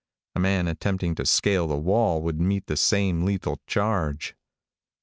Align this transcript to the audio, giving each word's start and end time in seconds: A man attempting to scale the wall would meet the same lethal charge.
A 0.33 0.39
man 0.39 0.67
attempting 0.67 1.13
to 1.13 1.27
scale 1.27 1.67
the 1.67 1.77
wall 1.77 2.23
would 2.23 2.41
meet 2.41 2.65
the 2.65 2.75
same 2.75 3.23
lethal 3.23 3.59
charge. 3.67 4.35